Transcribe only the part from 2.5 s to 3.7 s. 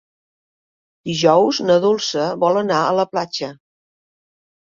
anar a la platja.